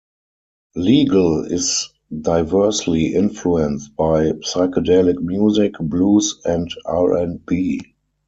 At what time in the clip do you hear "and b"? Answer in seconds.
7.17-7.93